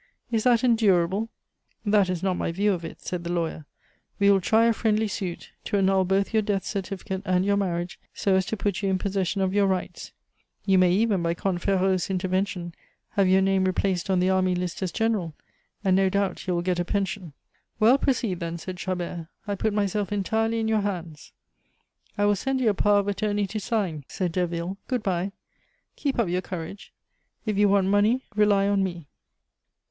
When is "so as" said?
8.11-8.47